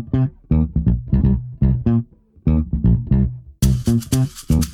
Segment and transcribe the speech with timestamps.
[0.00, 0.34] Thank
[4.50, 4.69] you.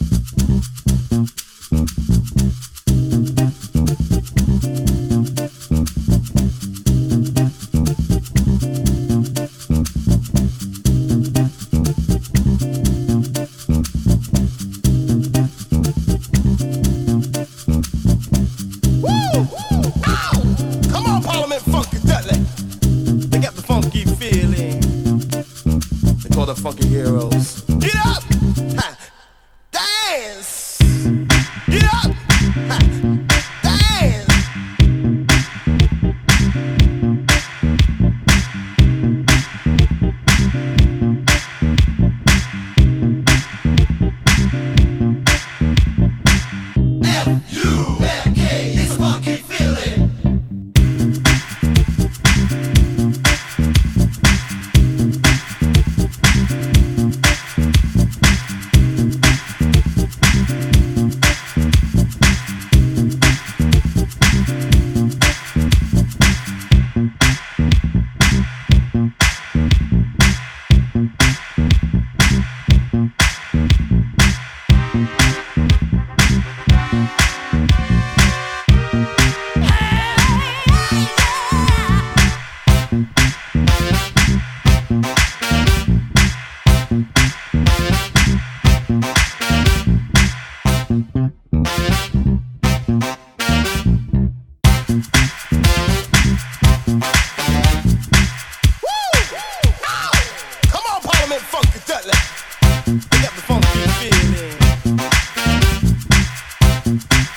[106.97, 107.36] Mm-hmm.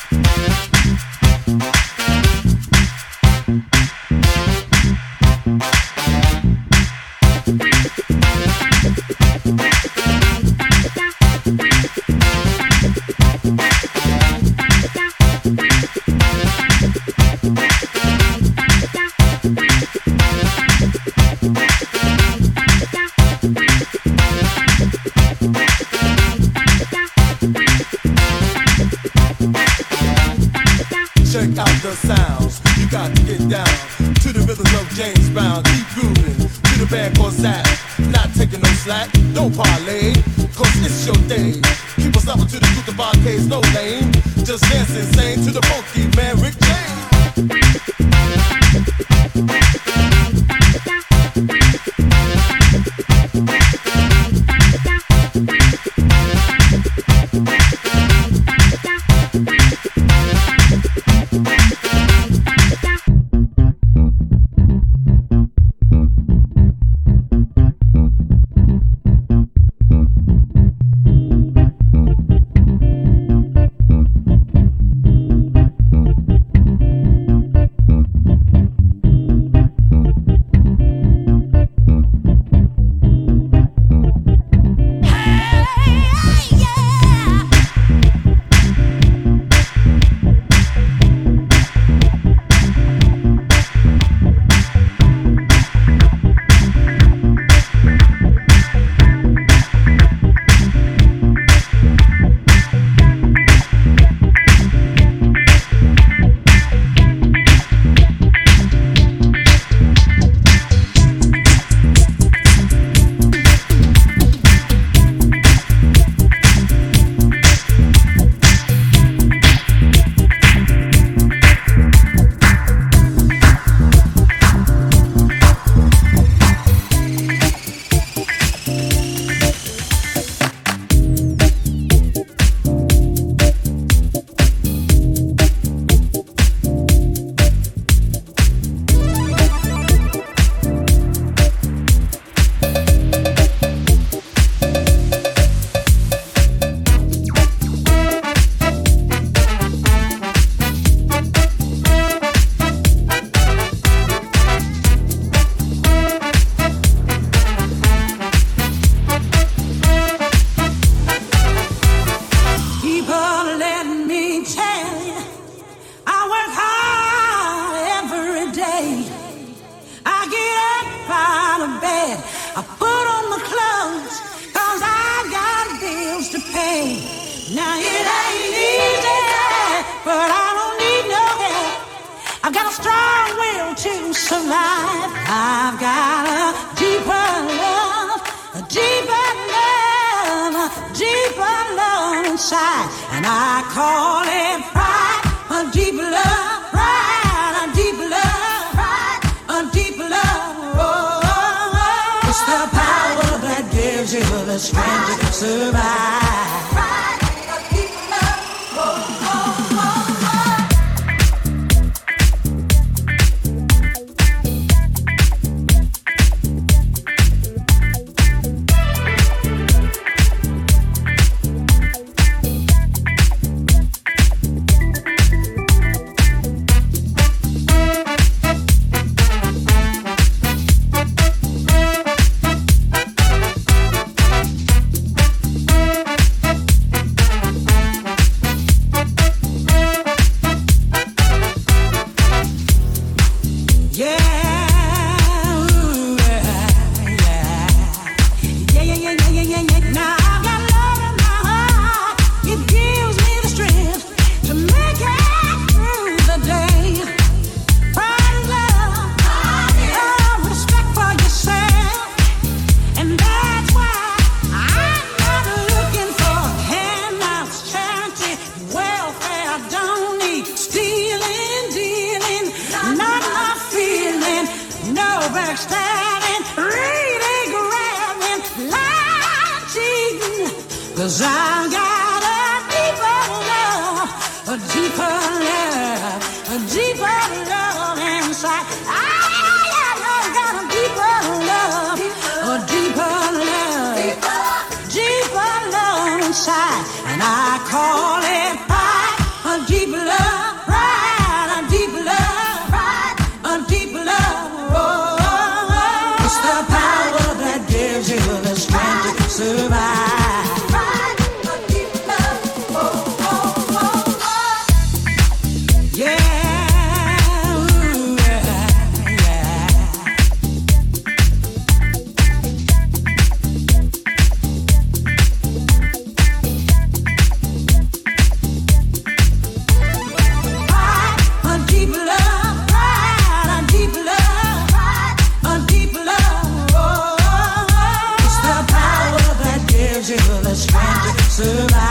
[341.39, 341.88] survive.